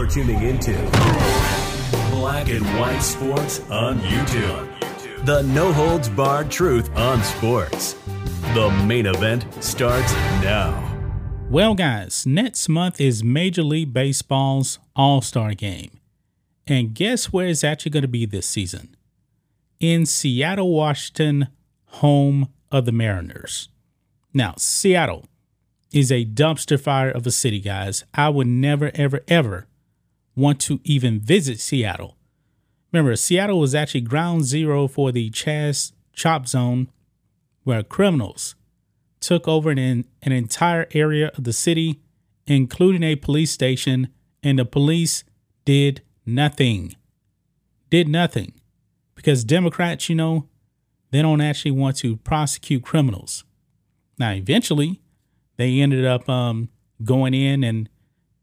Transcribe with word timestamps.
You're 0.00 0.08
tuning 0.08 0.42
into 0.42 0.72
Black 2.10 2.48
and 2.48 2.64
White 2.80 3.00
Sports 3.00 3.60
on 3.68 3.98
YouTube. 3.98 5.26
The 5.26 5.42
no 5.42 5.74
holds 5.74 6.08
barred 6.08 6.50
truth 6.50 6.88
on 6.96 7.22
sports. 7.22 7.96
The 8.54 8.70
main 8.86 9.04
event 9.04 9.44
starts 9.62 10.10
now. 10.42 10.98
Well, 11.50 11.74
guys, 11.74 12.24
next 12.24 12.66
month 12.70 12.98
is 12.98 13.22
Major 13.22 13.62
League 13.62 13.92
Baseball's 13.92 14.78
All 14.96 15.20
Star 15.20 15.52
Game. 15.52 16.00
And 16.66 16.94
guess 16.94 17.30
where 17.30 17.48
it's 17.48 17.62
actually 17.62 17.90
going 17.90 18.00
to 18.00 18.08
be 18.08 18.24
this 18.24 18.46
season? 18.46 18.96
In 19.80 20.06
Seattle, 20.06 20.70
Washington, 20.70 21.48
home 21.84 22.48
of 22.72 22.86
the 22.86 22.92
Mariners. 22.92 23.68
Now, 24.32 24.54
Seattle 24.56 25.26
is 25.92 26.10
a 26.10 26.24
dumpster 26.24 26.80
fire 26.80 27.10
of 27.10 27.26
a 27.26 27.30
city, 27.30 27.60
guys. 27.60 28.04
I 28.14 28.30
would 28.30 28.46
never, 28.46 28.90
ever, 28.94 29.20
ever 29.28 29.66
want 30.40 30.60
to 30.62 30.80
even 30.84 31.20
visit 31.20 31.60
Seattle. 31.60 32.16
Remember, 32.92 33.14
Seattle 33.14 33.60
was 33.60 33.74
actually 33.74 34.00
ground 34.00 34.44
zero 34.44 34.88
for 34.88 35.12
the 35.12 35.30
Chaz 35.30 35.92
Chop 36.12 36.48
Zone, 36.48 36.90
where 37.62 37.82
criminals 37.82 38.56
took 39.20 39.46
over 39.46 39.70
an, 39.70 39.78
an 40.22 40.32
entire 40.32 40.88
area 40.92 41.30
of 41.36 41.44
the 41.44 41.52
city, 41.52 42.00
including 42.46 43.02
a 43.02 43.16
police 43.16 43.50
station, 43.50 44.08
and 44.42 44.58
the 44.58 44.64
police 44.64 45.22
did 45.64 46.02
nothing. 46.26 46.96
Did 47.90 48.08
nothing. 48.08 48.54
Because 49.14 49.44
Democrats, 49.44 50.08
you 50.08 50.14
know, 50.14 50.48
they 51.10 51.22
don't 51.22 51.40
actually 51.40 51.72
want 51.72 51.96
to 51.98 52.16
prosecute 52.16 52.82
criminals. 52.82 53.44
Now, 54.18 54.32
eventually, 54.32 55.00
they 55.56 55.80
ended 55.80 56.06
up 56.06 56.28
um, 56.28 56.70
going 57.04 57.34
in 57.34 57.62
and 57.62 57.88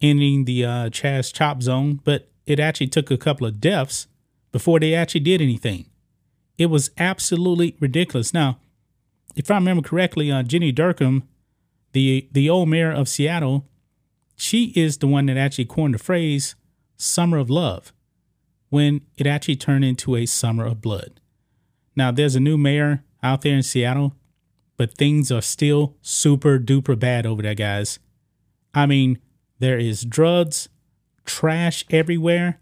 ending 0.02 0.46
the 0.46 0.66
uh, 0.66 0.90
Chaz 0.90 1.34
Chop 1.34 1.62
Zone, 1.62 2.00
but 2.04 2.30
it 2.46 2.60
actually 2.60 2.88
took 2.88 3.12
a 3.12 3.18
couple 3.18 3.48
of 3.48 3.60
deaths 3.60 4.08
before 4.52 4.80
they 4.80 4.94
actually 4.94 5.22
did 5.22 5.42
anything. 5.42 5.86
It 6.58 6.68
was 6.68 6.92
absolutely 6.98 7.76
ridiculous. 7.80 8.34
Now, 8.34 8.60
if 9.36 9.52
I 9.52 9.56
remember 9.56 9.88
correctly, 9.88 10.32
uh, 10.32 10.44
Jenny 10.44 10.74
Durkan, 10.74 11.24
the 11.94 12.28
the 12.32 12.50
old 12.50 12.70
mayor 12.70 12.92
of 12.92 13.08
Seattle, 13.08 13.68
she 14.36 14.74
is 14.76 14.98
the 14.98 15.08
one 15.08 15.28
that 15.28 15.38
actually 15.38 15.66
coined 15.66 15.94
the 15.94 16.00
phrase 16.00 16.56
"summer 16.96 17.38
of 17.38 17.50
love," 17.50 17.94
when 18.70 19.02
it 19.18 19.28
actually 19.28 19.56
turned 19.56 19.86
into 19.86 20.16
a 20.16 20.26
summer 20.26 20.66
of 20.66 20.82
blood. 20.82 21.20
Now, 21.96 22.12
there's 22.12 22.36
a 22.36 22.40
new 22.40 22.58
mayor 22.58 23.04
out 23.22 23.42
there 23.42 23.56
in 23.56 23.64
Seattle, 23.64 24.16
but 24.78 24.98
things 24.98 25.32
are 25.32 25.42
still 25.42 25.96
super 26.02 26.60
duper 26.60 26.98
bad 26.98 27.26
over 27.26 27.42
there, 27.42 27.56
guys. 27.56 28.00
I 28.74 28.86
mean, 28.86 29.20
there 29.60 29.78
is 29.78 30.04
drugs, 30.04 30.70
trash 31.26 31.86
everywhere, 31.90 32.60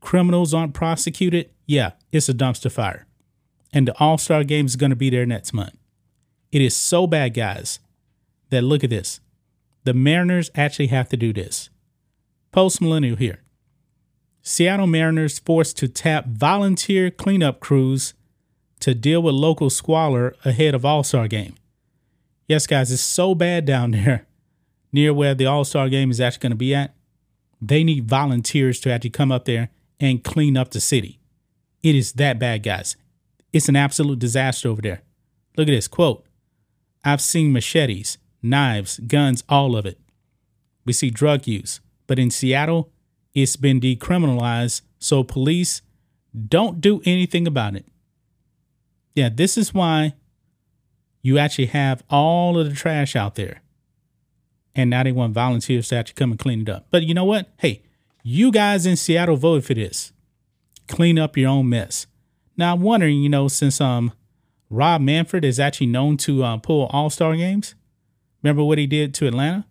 criminals 0.00 0.54
aren't 0.54 0.74
prosecuted. 0.74 1.50
Yeah, 1.66 1.92
it's 2.12 2.28
a 2.28 2.34
dumpster 2.34 2.70
fire. 2.70 3.06
And 3.72 3.88
the 3.88 3.98
All 3.98 4.18
Star 4.18 4.44
game 4.44 4.66
is 4.66 4.76
going 4.76 4.90
to 4.90 4.96
be 4.96 5.10
there 5.10 5.26
next 5.26 5.52
month. 5.52 5.76
It 6.52 6.62
is 6.62 6.76
so 6.76 7.06
bad, 7.06 7.34
guys, 7.34 7.80
that 8.50 8.62
look 8.62 8.84
at 8.84 8.90
this. 8.90 9.20
The 9.82 9.94
Mariners 9.94 10.50
actually 10.54 10.86
have 10.88 11.08
to 11.08 11.16
do 11.16 11.32
this. 11.32 11.70
Post 12.52 12.80
millennial 12.80 13.16
here. 13.16 13.40
Seattle 14.42 14.86
Mariners 14.86 15.38
forced 15.38 15.76
to 15.78 15.88
tap 15.88 16.26
volunteer 16.26 17.10
cleanup 17.10 17.60
crews 17.60 18.14
to 18.80 18.94
deal 18.94 19.22
with 19.22 19.34
local 19.34 19.70
squalor 19.70 20.36
ahead 20.44 20.74
of 20.74 20.84
All 20.84 21.02
Star 21.02 21.26
game. 21.26 21.54
Yes, 22.46 22.66
guys, 22.66 22.92
it's 22.92 23.02
so 23.02 23.34
bad 23.34 23.64
down 23.64 23.90
there 23.92 24.26
near 24.94 25.12
where 25.12 25.34
the 25.34 25.44
All 25.44 25.64
Star 25.64 25.88
game 25.88 26.10
is 26.12 26.20
actually 26.20 26.42
going 26.42 26.52
to 26.52 26.56
be 26.56 26.74
at. 26.74 26.94
They 27.60 27.82
need 27.82 28.08
volunteers 28.08 28.78
to 28.80 28.92
actually 28.92 29.10
come 29.10 29.32
up 29.32 29.44
there 29.44 29.70
and 29.98 30.22
clean 30.22 30.56
up 30.56 30.70
the 30.70 30.80
city. 30.80 31.18
It 31.82 31.96
is 31.96 32.12
that 32.12 32.38
bad, 32.38 32.62
guys. 32.62 32.96
It's 33.52 33.68
an 33.68 33.76
absolute 33.76 34.20
disaster 34.20 34.68
over 34.68 34.80
there. 34.80 35.02
Look 35.56 35.68
at 35.68 35.72
this 35.72 35.88
quote 35.88 36.24
I've 37.04 37.20
seen 37.20 37.52
machetes, 37.52 38.18
knives, 38.40 39.00
guns, 39.00 39.42
all 39.48 39.76
of 39.76 39.84
it. 39.84 39.98
We 40.84 40.92
see 40.92 41.10
drug 41.10 41.48
use, 41.48 41.80
but 42.06 42.18
in 42.18 42.30
Seattle, 42.30 42.92
it's 43.34 43.56
been 43.56 43.80
decriminalized, 43.80 44.82
so 45.00 45.24
police 45.24 45.82
don't 46.48 46.80
do 46.80 47.02
anything 47.04 47.48
about 47.48 47.74
it. 47.74 47.86
Yeah, 49.16 49.28
this 49.28 49.58
is 49.58 49.74
why 49.74 50.14
you 51.20 51.36
actually 51.38 51.66
have 51.66 52.04
all 52.08 52.58
of 52.58 52.68
the 52.68 52.76
trash 52.76 53.16
out 53.16 53.34
there. 53.34 53.63
And 54.74 54.90
now 54.90 55.04
they 55.04 55.12
want 55.12 55.34
volunteers 55.34 55.88
to 55.88 55.96
actually 55.96 56.14
come 56.14 56.32
and 56.32 56.38
clean 56.38 56.62
it 56.62 56.68
up. 56.68 56.86
But 56.90 57.04
you 57.04 57.14
know 57.14 57.24
what? 57.24 57.50
Hey, 57.58 57.82
you 58.22 58.50
guys 58.50 58.86
in 58.86 58.96
Seattle 58.96 59.36
voted 59.36 59.64
for 59.64 59.74
this. 59.74 60.12
Clean 60.88 61.18
up 61.18 61.36
your 61.36 61.50
own 61.50 61.68
mess. 61.68 62.06
Now 62.56 62.74
I'm 62.74 62.82
wondering, 62.82 63.22
you 63.22 63.28
know, 63.28 63.48
since 63.48 63.80
um 63.80 64.12
Rob 64.70 65.00
Manfred 65.00 65.44
is 65.44 65.60
actually 65.60 65.86
known 65.86 66.16
to 66.18 66.42
uh, 66.42 66.56
pull 66.56 66.86
All 66.86 67.10
Star 67.10 67.36
games. 67.36 67.74
Remember 68.42 68.64
what 68.64 68.78
he 68.78 68.86
did 68.86 69.14
to 69.14 69.26
Atlanta? 69.26 69.66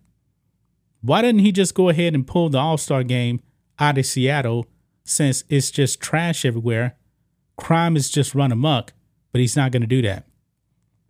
Why 1.02 1.20
didn't 1.20 1.40
he 1.40 1.52
just 1.52 1.74
go 1.74 1.90
ahead 1.90 2.14
and 2.14 2.26
pull 2.26 2.48
the 2.48 2.58
All 2.58 2.78
Star 2.78 3.02
game 3.02 3.40
out 3.78 3.98
of 3.98 4.06
Seattle 4.06 4.66
since 5.04 5.44
it's 5.48 5.70
just 5.70 6.00
trash 6.00 6.44
everywhere? 6.44 6.96
Crime 7.56 7.96
is 7.96 8.10
just 8.10 8.34
run 8.34 8.50
amok, 8.50 8.92
but 9.30 9.40
he's 9.40 9.56
not 9.56 9.72
going 9.72 9.82
to 9.82 9.86
do 9.86 10.02
that. 10.02 10.26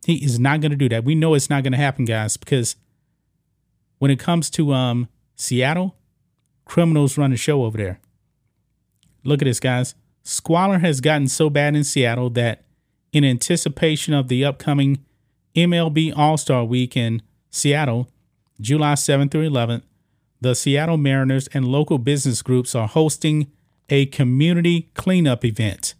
He 0.04 0.22
is 0.24 0.38
not 0.38 0.60
going 0.60 0.72
to 0.72 0.76
do 0.76 0.88
that. 0.90 1.04
We 1.04 1.14
know 1.14 1.34
it's 1.34 1.48
not 1.48 1.62
going 1.62 1.72
to 1.72 1.78
happen, 1.78 2.04
guys, 2.04 2.36
because 2.36 2.76
when 4.04 4.10
it 4.10 4.18
comes 4.18 4.50
to 4.50 4.74
um, 4.74 5.08
Seattle, 5.34 5.96
criminals 6.66 7.16
run 7.16 7.30
the 7.30 7.38
show 7.38 7.64
over 7.64 7.78
there. 7.78 8.00
Look 9.24 9.40
at 9.40 9.46
this, 9.46 9.60
guys. 9.60 9.94
Squalor 10.22 10.80
has 10.80 11.00
gotten 11.00 11.26
so 11.26 11.48
bad 11.48 11.74
in 11.74 11.84
Seattle 11.84 12.28
that 12.28 12.66
in 13.14 13.24
anticipation 13.24 14.12
of 14.12 14.28
the 14.28 14.44
upcoming 14.44 15.02
MLB 15.56 16.12
All 16.14 16.36
Star 16.36 16.66
Week 16.66 16.98
in 16.98 17.22
Seattle, 17.48 18.10
July 18.60 18.92
7th 18.92 19.30
through 19.30 19.48
11th, 19.48 19.84
the 20.38 20.54
Seattle 20.54 20.98
Mariners 20.98 21.48
and 21.54 21.66
local 21.66 21.96
business 21.96 22.42
groups 22.42 22.74
are 22.74 22.88
hosting 22.88 23.50
a 23.88 24.04
community 24.04 24.90
cleanup 24.92 25.46
event 25.46 25.94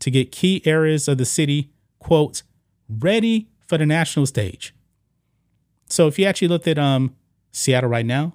to 0.00 0.10
get 0.10 0.32
key 0.32 0.62
areas 0.64 1.06
of 1.06 1.18
the 1.18 1.26
city, 1.26 1.70
quote, 1.98 2.44
ready 2.88 3.50
for 3.68 3.76
the 3.76 3.84
national 3.84 4.24
stage. 4.24 4.74
So 5.90 6.06
if 6.06 6.18
you 6.18 6.24
actually 6.24 6.48
looked 6.48 6.66
at 6.66 6.78
um, 6.78 7.14
Seattle 7.52 7.90
right 7.90 8.06
now, 8.06 8.34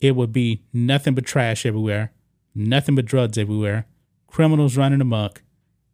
it 0.00 0.14
would 0.14 0.32
be 0.32 0.62
nothing 0.72 1.14
but 1.14 1.26
trash 1.26 1.66
everywhere, 1.66 2.12
nothing 2.54 2.94
but 2.94 3.04
drugs 3.04 3.36
everywhere, 3.36 3.86
criminals 4.26 4.76
running 4.76 5.00
amok, 5.00 5.42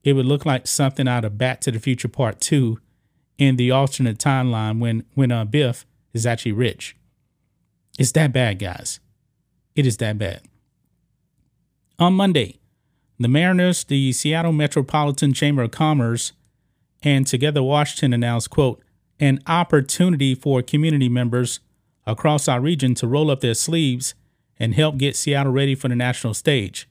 it 0.05 0.15
would 0.15 0.27
look 0.27 0.45
like 0.45 0.67
something 0.67 1.09
out 1.09 1.25
of 1.25 1.39
Back 1.39 1.61
to 1.63 1.71
the 1.71 1.79
Future 1.79 2.09
Part 2.09 2.41
2 2.41 2.79
in 3.39 3.57
the 3.57 3.71
alternate 3.71 4.19
timeline 4.19 4.79
when, 4.79 5.05
when 5.15 5.31
uh, 5.31 5.45
Biff 5.45 5.87
is 6.13 6.27
actually 6.27 6.53
rich. 6.53 6.97
It's 7.99 8.13
that 8.13 8.33
bad, 8.33 8.59
guys. 8.59 9.01
It 9.75 9.87
is 9.87 9.97
that 9.99 10.19
bad. 10.19 10.43
On 11.99 12.15
Monday, 12.15 12.59
the 13.19 13.29
Mariners, 13.29 13.85
the 13.85 14.13
Seattle 14.13 14.53
Metropolitan 14.53 15.33
Chamber 15.33 15.63
of 15.63 15.71
Commerce, 15.71 16.33
and 17.03 17.27
Together 17.27 17.63
Washington 17.63 18.13
announced, 18.13 18.51
quote, 18.51 18.83
an 19.21 19.41
opportunity 19.47 20.35
for 20.35 20.63
community 20.63 21.09
members 21.09 21.61
across 22.07 22.49
our 22.49 22.61
region 22.61 22.95
to 22.95 23.07
roll 23.07 23.31
up 23.31 23.41
their 23.41 23.55
sleeves 23.55 24.15
and 24.59 24.75
help 24.75 24.99
get 24.99 25.17
Seattle 25.17 25.53
ready 25.53 25.75
for 25.75 25.89
the 25.89 25.97
national 25.97 26.35
stage 26.35 26.89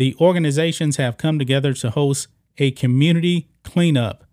the 0.00 0.16
organizations 0.18 0.96
have 0.96 1.18
come 1.18 1.38
together 1.38 1.74
to 1.74 1.90
host 1.90 2.26
a 2.56 2.70
community 2.70 3.50
cleanup 3.64 4.24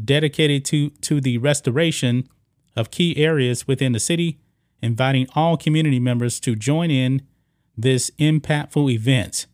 dedicated 0.00 0.64
to, 0.64 0.90
to 0.90 1.20
the 1.20 1.38
restoration 1.38 2.28
of 2.76 2.92
key 2.92 3.16
areas 3.16 3.66
within 3.66 3.90
the 3.90 3.98
city, 3.98 4.38
inviting 4.80 5.26
all 5.34 5.56
community 5.56 5.98
members 5.98 6.38
to 6.38 6.54
join 6.54 6.88
in 6.88 7.20
this 7.76 8.12
impactful 8.20 8.92
event 8.92 9.48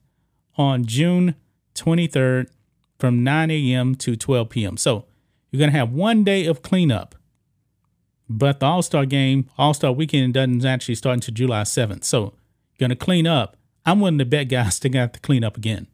on 0.59 0.85
June 0.85 1.35
23rd 1.75 2.51
from 2.99 3.25
9 3.25 3.51
a.m. 3.51 3.95
to 3.95 4.17
12 4.17 4.51
p.m. 4.51 4.77
So 4.77 5.07
you're 5.51 5.61
going 5.61 5.73
to 5.73 5.79
have 5.79 5.93
one 5.93 6.25
day 6.25 6.45
of 6.45 6.61
cleanup, 6.61 7.15
but 8.29 8.61
the 8.61 8.67
All 8.67 8.83
Star 8.83 9.07
game, 9.07 9.49
All 9.59 9.75
Star 9.75 9.93
weekend 9.93 10.35
doesn't 10.35 10.65
actually 10.65 10.95
start 10.95 11.15
until 11.15 11.35
July 11.35 11.63
7th. 11.63 12.05
So 12.05 12.35
going 12.79 12.91
to 12.91 12.97
clean 12.97 13.27
up 13.27 13.57
I'm 13.87 14.01
willing 14.01 14.19
to 14.19 14.25
bet 14.25 14.49
guys 14.49 14.79
they're 14.79 14.91
gonna 14.91 15.03
have 15.03 15.13
to 15.13 15.21
clean 15.21 15.45
up 15.45 15.57
again. 15.57 15.87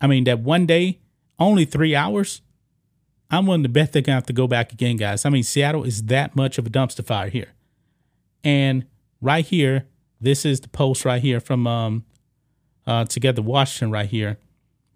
I 0.00 0.06
mean, 0.06 0.24
that 0.24 0.40
one 0.40 0.66
day, 0.66 1.00
only 1.38 1.64
three 1.64 1.94
hours. 1.94 2.42
I'm 3.30 3.46
willing 3.46 3.62
to 3.62 3.68
bet 3.68 3.92
they're 3.92 4.02
gonna 4.02 4.16
have 4.16 4.26
to 4.26 4.32
go 4.32 4.46
back 4.46 4.72
again, 4.72 4.96
guys. 4.96 5.24
I 5.24 5.30
mean, 5.30 5.42
Seattle 5.42 5.84
is 5.84 6.04
that 6.04 6.36
much 6.36 6.58
of 6.58 6.66
a 6.66 6.70
dumpster 6.70 7.04
fire 7.04 7.30
here. 7.30 7.52
And 8.44 8.86
right 9.20 9.44
here, 9.44 9.86
this 10.20 10.44
is 10.44 10.60
the 10.60 10.68
post 10.68 11.04
right 11.04 11.22
here 11.22 11.40
from 11.40 11.66
um 11.66 12.04
uh 12.86 13.04
Together 13.04 13.42
Washington 13.42 13.90
right 13.90 14.08
here, 14.08 14.38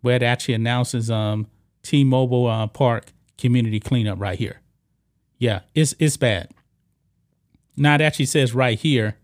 where 0.02 0.16
it 0.16 0.22
actually 0.22 0.54
announces 0.54 1.10
um 1.10 1.46
T-Mobile 1.82 2.46
uh, 2.46 2.66
Park 2.66 3.12
community 3.38 3.80
cleanup 3.80 4.20
right 4.20 4.38
here. 4.38 4.60
Yeah, 5.38 5.60
it's 5.74 5.94
it's 5.98 6.16
bad. 6.16 6.50
Now 7.76 7.94
it 7.94 8.00
actually 8.00 8.26
says 8.26 8.54
right 8.54 8.78
here 8.78 9.16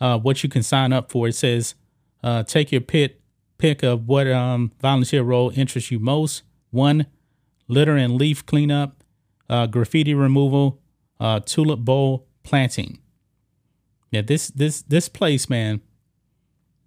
uh, 0.00 0.18
what 0.18 0.42
you 0.42 0.48
can 0.48 0.62
sign 0.62 0.92
up 0.92 1.10
for. 1.10 1.28
It 1.28 1.34
says 1.34 1.74
uh, 2.22 2.42
take 2.42 2.72
your 2.72 2.80
pit 2.80 3.20
pick 3.58 3.82
of 3.82 4.06
what 4.06 4.26
um, 4.28 4.72
volunteer 4.80 5.22
role 5.22 5.52
interests 5.54 5.90
you 5.90 5.98
most. 5.98 6.42
One, 6.70 7.06
litter 7.66 7.96
and 7.96 8.14
leaf 8.14 8.46
cleanup, 8.46 9.02
uh, 9.48 9.66
graffiti 9.66 10.14
removal, 10.14 10.80
uh, 11.20 11.40
tulip 11.40 11.80
bowl 11.80 12.26
planting. 12.42 12.98
Yeah, 14.10 14.22
this 14.22 14.48
this 14.48 14.82
this 14.82 15.08
place, 15.08 15.48
man. 15.50 15.80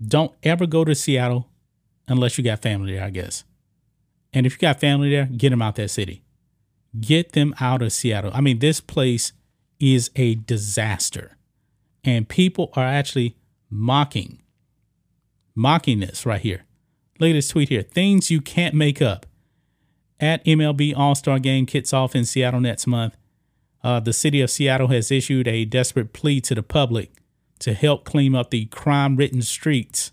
Don't 0.03 0.33
ever 0.42 0.65
go 0.65 0.83
to 0.83 0.95
Seattle 0.95 1.48
unless 2.07 2.38
you 2.38 2.44
got 2.44 2.62
family 2.62 2.94
there, 2.94 3.03
I 3.03 3.12
guess. 3.12 3.44
And 4.33 4.45
if 4.45 4.53
you 4.53 4.59
got 4.59 4.80
family 4.80 5.12
there, 5.12 5.25
get 5.25 5.51
them 5.51 5.62
out 5.62 5.75
that 5.75 5.89
city. 5.89 6.24
Get 6.99 7.33
them 7.33 7.55
out 7.59 7.81
of 7.81 7.93
Seattle. 7.93 8.31
I 8.33 8.41
mean, 8.41 8.59
this 8.59 8.81
place 8.81 9.33
is 9.79 10.11
a 10.15 10.35
disaster. 10.35 11.38
And 12.03 12.27
people 12.27 12.71
are 12.75 12.85
actually 12.85 13.35
mocking, 13.69 14.41
mocking 15.55 15.99
this 15.99 16.25
right 16.25 16.41
here. 16.41 16.65
Look 17.19 17.29
at 17.29 17.33
this 17.33 17.49
tweet 17.49 17.69
here. 17.69 17.83
Things 17.83 18.31
you 18.31 18.41
can't 18.41 18.75
make 18.75 19.01
up. 19.01 19.25
At 20.19 20.43
MLB 20.45 20.95
All 20.95 21.15
Star 21.15 21.39
Game 21.39 21.65
kicks 21.65 21.93
off 21.93 22.15
in 22.15 22.25
Seattle 22.25 22.59
next 22.59 22.85
month. 22.85 23.17
Uh, 23.83 23.99
the 23.99 24.13
city 24.13 24.41
of 24.41 24.51
Seattle 24.51 24.89
has 24.89 25.11
issued 25.11 25.47
a 25.47 25.65
desperate 25.65 26.13
plea 26.13 26.41
to 26.41 26.53
the 26.53 26.61
public 26.61 27.11
to 27.59 27.73
help 27.73 28.05
clean 28.05 28.35
up 28.35 28.49
the 28.49 28.65
crime 28.65 29.15
ridden 29.15 29.41
streets 29.41 30.11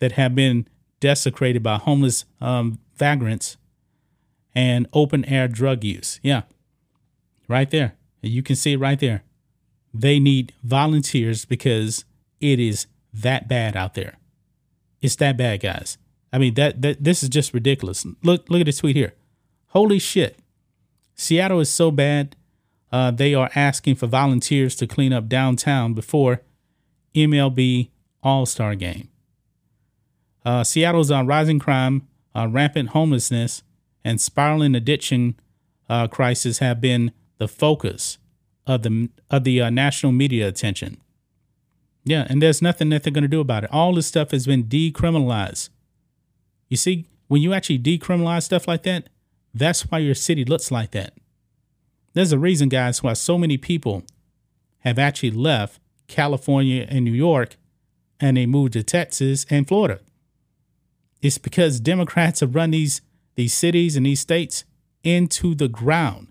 that 0.00 0.12
have 0.12 0.34
been 0.34 0.66
desecrated 1.00 1.62
by 1.62 1.76
homeless 1.76 2.24
um, 2.40 2.78
vagrants 2.96 3.56
and 4.58 4.88
open 4.92 5.24
air 5.26 5.46
drug 5.46 5.84
use. 5.84 6.18
Yeah, 6.20 6.42
right 7.46 7.70
there. 7.70 7.94
You 8.22 8.42
can 8.42 8.56
see 8.56 8.72
it 8.72 8.80
right 8.80 8.98
there. 8.98 9.22
They 9.94 10.18
need 10.18 10.52
volunteers 10.64 11.44
because 11.44 12.04
it 12.40 12.58
is 12.58 12.88
that 13.12 13.46
bad 13.46 13.76
out 13.76 13.94
there. 13.94 14.18
It's 15.00 15.14
that 15.16 15.36
bad, 15.36 15.60
guys. 15.60 15.96
I 16.32 16.38
mean 16.38 16.54
that 16.54 16.82
that 16.82 17.04
this 17.04 17.22
is 17.22 17.28
just 17.28 17.54
ridiculous. 17.54 18.04
Look 18.24 18.50
look 18.50 18.60
at 18.60 18.66
this 18.66 18.78
tweet 18.78 18.96
here. 18.96 19.14
Holy 19.68 20.00
shit. 20.00 20.40
Seattle 21.14 21.60
is 21.60 21.70
so 21.70 21.92
bad 21.92 22.34
uh, 22.90 23.12
they 23.12 23.34
are 23.34 23.50
asking 23.54 23.94
for 23.94 24.08
volunteers 24.08 24.74
to 24.76 24.88
clean 24.88 25.12
up 25.12 25.28
downtown 25.28 25.94
before 25.94 26.42
MLB 27.14 27.90
All 28.24 28.44
Star 28.44 28.74
Game. 28.74 29.08
Uh, 30.44 30.64
Seattle's 30.64 31.12
on 31.12 31.28
rising 31.28 31.60
crime, 31.60 32.08
uh, 32.34 32.48
rampant 32.48 32.90
homelessness, 32.90 33.62
and 34.08 34.20
spiraling 34.20 34.74
addiction 34.74 35.38
uh, 35.88 36.08
crisis 36.08 36.58
have 36.58 36.80
been 36.80 37.12
the 37.36 37.46
focus 37.46 38.18
of 38.66 38.82
the 38.82 39.10
of 39.30 39.44
the 39.44 39.60
uh, 39.60 39.70
national 39.70 40.12
media 40.12 40.48
attention. 40.48 40.96
Yeah, 42.04 42.26
and 42.30 42.42
there's 42.42 42.62
nothing 42.62 42.88
that 42.88 43.02
they're 43.02 43.12
going 43.12 43.22
to 43.22 43.28
do 43.28 43.40
about 43.40 43.64
it. 43.64 43.70
All 43.72 43.94
this 43.94 44.06
stuff 44.06 44.30
has 44.30 44.46
been 44.46 44.64
decriminalized. 44.64 45.68
You 46.68 46.78
see, 46.78 47.06
when 47.28 47.42
you 47.42 47.52
actually 47.52 47.78
decriminalize 47.78 48.44
stuff 48.44 48.66
like 48.66 48.82
that, 48.84 49.10
that's 49.52 49.82
why 49.82 49.98
your 49.98 50.14
city 50.14 50.44
looks 50.44 50.70
like 50.70 50.92
that. 50.92 51.12
There's 52.14 52.32
a 52.32 52.38
reason, 52.38 52.70
guys, 52.70 53.02
why 53.02 53.12
so 53.12 53.36
many 53.36 53.58
people 53.58 54.04
have 54.80 54.98
actually 54.98 55.32
left 55.32 55.80
California 56.06 56.86
and 56.88 57.04
New 57.04 57.12
York 57.12 57.56
and 58.18 58.36
they 58.36 58.46
moved 58.46 58.72
to 58.72 58.82
Texas 58.82 59.44
and 59.50 59.68
Florida. 59.68 60.00
It's 61.20 61.38
because 61.38 61.78
Democrats 61.80 62.40
have 62.40 62.54
run 62.54 62.70
these, 62.70 63.02
these 63.38 63.54
cities 63.54 63.96
and 63.96 64.04
these 64.04 64.20
states 64.20 64.64
into 65.02 65.54
the 65.54 65.68
ground. 65.68 66.28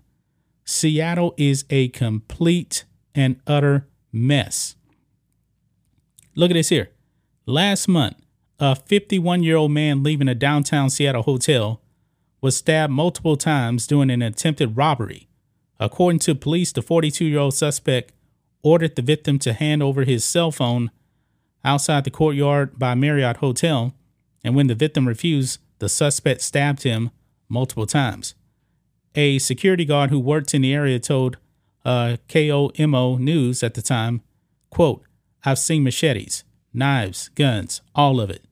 Seattle 0.64 1.34
is 1.36 1.64
a 1.70 1.88
complete 1.88 2.84
and 3.14 3.40
utter 3.46 3.88
mess. 4.12 4.76
Look 6.36 6.50
at 6.50 6.54
this 6.54 6.68
here. 6.68 6.90
Last 7.46 7.88
month, 7.88 8.16
a 8.60 8.76
51 8.76 9.42
year 9.42 9.56
old 9.56 9.72
man 9.72 10.02
leaving 10.04 10.28
a 10.28 10.34
downtown 10.34 10.90
Seattle 10.90 11.22
hotel 11.22 11.80
was 12.40 12.56
stabbed 12.56 12.92
multiple 12.92 13.36
times 13.36 13.86
during 13.86 14.10
an 14.10 14.22
attempted 14.22 14.76
robbery 14.76 15.28
According 15.80 16.18
to 16.20 16.34
police, 16.34 16.72
the 16.72 16.82
42 16.82 17.24
year 17.24 17.38
old 17.38 17.54
suspect 17.54 18.12
ordered 18.62 18.96
the 18.96 19.02
victim 19.02 19.38
to 19.40 19.52
hand 19.52 19.82
over 19.82 20.04
his 20.04 20.24
cell 20.24 20.50
phone 20.50 20.90
outside 21.64 22.04
the 22.04 22.10
courtyard 22.10 22.78
by 22.78 22.94
Marriott 22.94 23.38
Hotel, 23.38 23.94
and 24.42 24.54
when 24.54 24.66
the 24.66 24.74
victim 24.74 25.06
refused, 25.06 25.60
the 25.78 25.88
suspect 25.88 26.42
stabbed 26.42 26.82
him 26.82 27.10
multiple 27.48 27.86
times. 27.86 28.34
A 29.14 29.38
security 29.38 29.84
guard 29.84 30.10
who 30.10 30.18
worked 30.18 30.54
in 30.54 30.62
the 30.62 30.74
area 30.74 30.98
told 30.98 31.38
uh, 31.84 32.16
KOMO 32.28 33.18
News 33.18 33.62
at 33.62 33.74
the 33.74 33.82
time, 33.82 34.22
quote, 34.70 35.02
I've 35.44 35.58
seen 35.58 35.84
machetes, 35.84 36.44
knives, 36.72 37.28
guns, 37.30 37.80
all 37.94 38.20
of 38.20 38.30
it. 38.30 38.44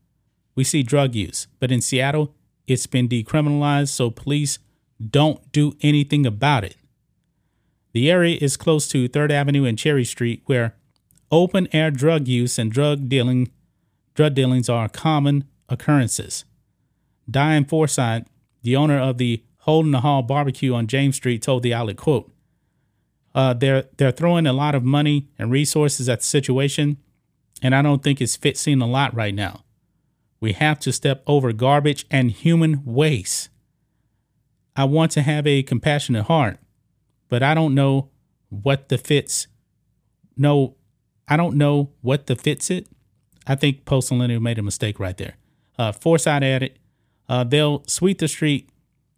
We 0.55 0.64
see 0.64 0.82
drug 0.82 1.14
use, 1.14 1.46
but 1.61 1.70
in 1.70 1.81
Seattle, 1.81 2.34
it's 2.67 2.87
been 2.87 3.08
decriminalized, 3.08 3.88
so 3.88 4.11
police 4.11 4.58
don't 5.11 5.52
do 5.52 5.76
anything 5.82 6.25
about 6.25 6.64
it. 6.64 6.76
The 7.93 8.11
area 8.11 8.38
is 8.40 8.56
close 8.56 8.88
to 8.88 9.08
3rd 9.08 9.31
Avenue 9.31 9.64
and 9.64 9.78
Cherry 9.78 10.05
Street, 10.05 10.43
where 10.46 10.75
open 11.31 11.69
air 11.73 11.90
drug 11.90 12.28
use 12.28 12.58
and 12.58 12.73
drug 12.73 13.08
dealing 13.08 13.50
drug 14.14 14.34
dealings 14.34 14.69
are 14.69 14.88
common 14.88 15.44
occurrences. 15.69 16.44
Diane 17.31 17.64
Forsyth, 17.64 18.25
the 18.62 18.76
owner 18.76 18.99
of 18.99 19.19
the 19.19 19.43
Hole 19.58 19.84
in 19.84 19.90
the 19.90 20.00
Wall 20.00 20.23
barbecue 20.23 20.75
on 20.75 20.87
James 20.87 21.17
Street, 21.17 21.43
told 21.43 21.62
the 21.62 21.75
outlet, 21.75 21.96
quote, 21.96 22.32
uh, 23.34 23.52
they're 23.52 23.84
they're 23.99 24.12
throwing 24.12 24.46
a 24.46 24.52
lot 24.52 24.75
of 24.75 24.82
money 24.82 25.28
and 25.38 25.50
resources 25.50 26.08
at 26.08 26.20
the 26.20 26.26
situation, 26.26 26.96
and 27.61 27.75
I 27.75 27.82
don't 27.82 28.02
think 28.02 28.20
it's 28.20 28.37
fixing 28.37 28.81
a 28.81 28.87
lot 28.87 29.14
right 29.14 29.34
now. 29.34 29.64
We 30.40 30.52
have 30.52 30.78
to 30.81 30.93
step 30.93 31.23
over 31.26 31.52
garbage 31.52 32.06
and 32.11 32.31
human 32.31 32.82
waste. 32.84 33.50
I 34.75 34.84
want 34.84 35.11
to 35.12 35.23
have 35.23 35.46
a 35.46 35.62
compassionate 35.62 36.26
heart 36.26 36.58
but 37.28 37.43
I 37.43 37.55
don't 37.55 37.75
know 37.75 38.11
what 38.49 38.88
the 38.88 38.99
fits. 38.99 39.46
No, 40.37 40.76
I 41.28 41.37
don't 41.37 41.56
know 41.56 41.90
what 42.02 42.26
the 42.26 42.37
fits 42.37 42.70
it. 42.70 42.87
I 43.46 43.55
think 43.55 43.84
Post 43.84 44.11
Millennial 44.11 44.40
made 44.40 44.58
a 44.58 44.62
mistake 44.62 44.99
right 44.99 45.17
there. 45.17 45.37
Uh, 45.78 45.93
Forsyth 45.93 46.26
added, 46.26 46.78
uh, 47.28 47.44
they'll 47.44 47.82
sweep 47.87 48.19
the 48.19 48.28
street, 48.28 48.69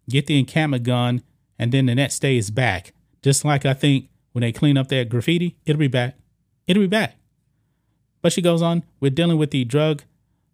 get 0.09 0.27
the 0.27 0.39
encampment 0.39 0.83
gone, 0.83 1.21
and 1.57 1.71
then 1.71 1.85
the 1.85 1.95
next 1.95 2.19
day 2.19 2.37
is 2.37 2.51
back. 2.51 2.93
Just 3.21 3.43
like 3.43 3.65
I 3.65 3.73
think 3.73 4.09
when 4.31 4.41
they 4.41 4.51
clean 4.51 4.77
up 4.77 4.87
that 4.89 5.09
graffiti, 5.09 5.57
it'll 5.65 5.79
be 5.79 5.87
back. 5.87 6.15
It'll 6.67 6.83
be 6.83 6.87
back. 6.87 7.15
But 8.21 8.33
she 8.33 8.41
goes 8.41 8.61
on, 8.61 8.83
we're 8.99 9.11
dealing 9.11 9.37
with 9.37 9.51
the 9.51 9.65
drug 9.65 10.03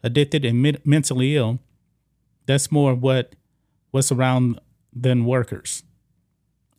addicted 0.04 0.46
and 0.46 0.80
mentally 0.86 1.36
ill. 1.36 1.60
That's 2.46 2.72
more 2.72 2.94
what 2.94 3.34
what's 3.92 4.12
around 4.12 4.60
than 4.94 5.26
workers 5.26 5.84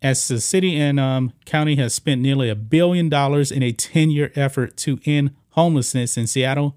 as 0.03 0.29
the 0.29 0.41
city 0.41 0.77
and 0.77 1.01
um, 1.01 1.33
county 1.45 1.77
has 1.77 1.95
spent 1.95 2.21
nearly 2.21 2.49
a 2.49 2.55
billion 2.55 3.09
dollars 3.09 3.51
in 3.51 3.63
a 3.63 3.73
10 3.73 4.11
year 4.11 4.31
effort 4.35 4.77
to 4.77 5.01
end 5.05 5.35
homelessness 5.51 6.17
in 6.17 6.27
Seattle, 6.27 6.77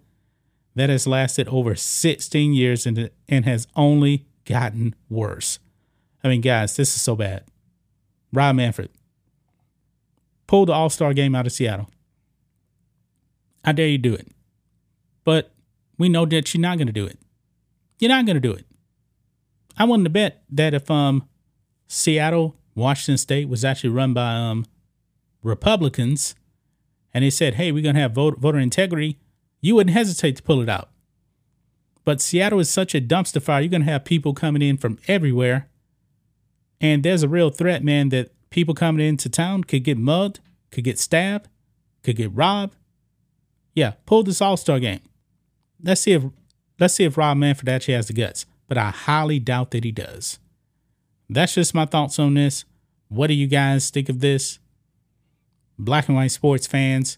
that 0.80 0.90
has 0.90 1.08
lasted 1.08 1.48
over 1.48 1.76
16 1.76 2.54
years 2.54 2.86
and, 2.86 3.10
and 3.28 3.46
has 3.46 3.68
only 3.76 4.26
gotten 4.46 4.96
worse. 5.10 5.60
I 6.24 6.28
mean, 6.28 6.42
guys, 6.42 6.76
this 6.76 6.96
is 6.96 7.02
so 7.02 7.16
bad. 7.16 7.44
Rob 8.34 8.56
Manfred 8.56 8.90
pull 10.48 10.66
the 10.66 10.74
All 10.74 10.90
Star 10.90 11.14
game 11.14 11.36
out 11.36 11.46
of 11.46 11.52
Seattle. 11.52 11.90
I 13.64 13.72
dare 13.72 13.88
you 13.88 13.98
do 13.98 14.14
it. 14.14 14.28
But 15.24 15.52
we 15.98 16.10
know 16.10 16.26
that 16.26 16.54
you're 16.54 16.62
not 16.62 16.78
going 16.78 16.88
to 16.88 16.94
do 16.94 17.06
it. 17.06 17.20
You're 18.00 18.10
not 18.10 18.26
going 18.26 18.36
to 18.36 18.42
do 18.42 18.54
it. 18.54 18.66
I 19.78 19.86
wanted 19.86 20.06
to 20.06 20.10
bet 20.10 20.44
that 20.50 20.74
if 20.74 20.90
um 20.90 21.28
Seattle 21.88 22.56
Washington 22.76 23.18
State 23.18 23.50
was 23.50 23.66
actually 23.66 23.90
run 23.90 24.14
by 24.14 24.34
um, 24.34 24.66
Republicans, 25.44 26.36
and 27.14 27.24
they 27.24 27.30
said, 27.30 27.56
"Hey, 27.56 27.72
we're 27.72 27.84
gonna 27.84 28.00
have 28.00 28.14
vote, 28.14 28.40
voter 28.40 28.60
integrity," 28.60 29.18
you 29.62 29.76
wouldn't 29.76 29.96
hesitate 29.96 30.36
to 30.38 30.44
pull 30.44 30.62
it 30.62 30.70
out. 30.70 30.90
But 32.06 32.22
Seattle 32.22 32.60
is 32.60 32.70
such 32.70 32.96
a 32.96 33.02
dumpster 33.02 33.42
fire. 33.42 33.62
You're 33.62 33.70
gonna 33.70 33.86
have 33.86 34.06
people 34.06 34.34
coming 34.34 34.62
in 34.62 34.78
from 34.78 34.98
everywhere, 35.08 35.68
and 36.82 37.04
there's 37.04 37.24
a 37.24 37.30
real 37.30 37.50
threat, 37.50 37.84
man, 37.84 38.10
that 38.10 38.32
people 38.50 38.74
coming 38.74 39.06
into 39.06 39.30
town 39.30 39.64
could 39.64 39.84
get 39.84 39.98
mugged, 39.98 40.40
could 40.72 40.84
get 40.84 41.00
stabbed, 41.00 41.50
could 42.04 42.16
get 42.16 42.34
robbed. 42.34 42.76
Yeah, 43.76 43.94
pull 44.06 44.24
this 44.24 44.42
All 44.42 44.58
Star 44.58 44.80
game. 44.80 45.02
Let's 45.82 46.02
see 46.02 46.14
if 46.14 46.24
let's 46.80 46.96
see 46.96 47.04
if 47.04 47.18
Rob 47.18 47.38
Manfred 47.38 47.70
actually 47.70 47.94
has 47.94 48.08
the 48.08 48.14
guts, 48.14 48.46
but 48.68 48.78
I 48.78 48.90
highly 48.90 49.40
doubt 49.40 49.72
that 49.72 49.84
he 49.84 49.92
does. 49.92 50.40
That's 51.30 51.54
just 51.54 51.76
my 51.76 51.86
thoughts 51.86 52.18
on 52.18 52.34
this. 52.34 52.66
What 53.08 53.28
do 53.28 53.34
you 53.34 53.48
guys 53.48 53.90
think 53.90 54.10
of 54.10 54.20
this? 54.20 54.60
Black 55.78 56.08
and 56.08 56.18
white 56.18 56.32
sports 56.32 56.68
fans, 56.68 57.18